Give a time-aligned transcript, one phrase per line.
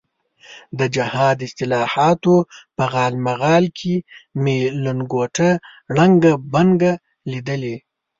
[0.79, 2.35] د جهاد اصطلاحاتو
[2.75, 3.95] په غالمغال کې
[4.41, 5.49] مې لنګوټه
[5.95, 6.91] ړنګه بنګه
[7.31, 7.75] لیدلې.